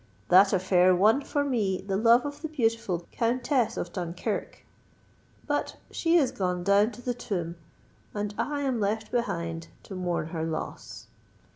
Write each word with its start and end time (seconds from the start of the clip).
That 0.29 0.51
affair 0.51 0.95
won 0.95 1.21
for 1.21 1.43
me 1.43 1.79
the 1.79 1.95
love 1.95 2.25
of 2.25 2.41
the 2.41 2.47
beautiful 2.47 3.05
Countess 3.11 3.77
of 3.77 3.93
Dunkirk:—but 3.93 5.75
she 5.91 6.17
is 6.17 6.31
gone 6.31 6.63
down 6.63 6.89
to 6.93 7.03
the 7.03 7.13
tomb—and 7.13 8.33
I 8.35 8.61
am 8.61 8.79
left 8.79 9.11
behind 9.11 9.67
to 9.83 9.93
mourn 9.93 10.29
her 10.29 10.43
loss!" 10.43 11.05